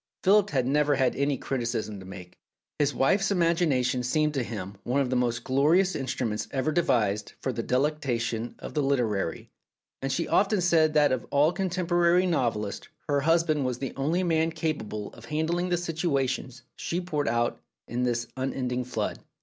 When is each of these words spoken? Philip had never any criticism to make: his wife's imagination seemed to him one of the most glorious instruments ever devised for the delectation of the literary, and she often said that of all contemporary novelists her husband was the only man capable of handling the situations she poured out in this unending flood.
Philip 0.23 0.49
had 0.49 0.65
never 0.65 0.95
any 0.95 1.37
criticism 1.37 1.99
to 1.99 2.07
make: 2.07 2.39
his 2.79 2.91
wife's 2.91 3.29
imagination 3.29 4.01
seemed 4.01 4.33
to 4.33 4.41
him 4.41 4.77
one 4.81 4.99
of 4.99 5.11
the 5.11 5.15
most 5.15 5.43
glorious 5.43 5.93
instruments 5.95 6.47
ever 6.49 6.71
devised 6.71 7.33
for 7.39 7.53
the 7.53 7.61
delectation 7.61 8.55
of 8.57 8.73
the 8.73 8.81
literary, 8.81 9.51
and 10.01 10.11
she 10.11 10.27
often 10.27 10.59
said 10.59 10.95
that 10.95 11.11
of 11.11 11.27
all 11.29 11.51
contemporary 11.53 12.25
novelists 12.25 12.87
her 13.07 13.21
husband 13.21 13.63
was 13.63 13.77
the 13.77 13.93
only 13.95 14.23
man 14.23 14.49
capable 14.49 15.13
of 15.13 15.25
handling 15.25 15.69
the 15.69 15.77
situations 15.77 16.63
she 16.75 16.99
poured 16.99 17.27
out 17.27 17.61
in 17.87 18.01
this 18.01 18.25
unending 18.35 18.83
flood. 18.83 19.19